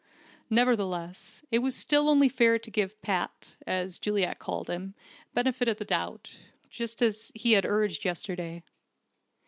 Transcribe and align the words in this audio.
Nevertheless, 0.49 1.43
it 1.51 1.59
was 1.59 1.75
still 1.75 2.09
only 2.09 2.27
fair 2.27 2.57
to 2.57 2.71
give 2.71 2.99
"Pat" 3.03 3.55
(as 3.67 3.99
Juliet 3.99 4.39
called 4.39 4.67
him) 4.67 4.95
the 4.95 5.33
benefit 5.35 5.67
of 5.67 5.77
the 5.77 5.85
doubt, 5.85 6.39
just 6.71 7.03
as 7.03 7.31
he 7.35 7.51
had 7.51 7.65
urged 7.67 8.03
yesterday. 8.03 8.63